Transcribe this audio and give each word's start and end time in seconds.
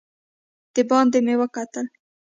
دباندې 0.73 1.19
مې 1.25 1.35
وکتل. 1.41 1.85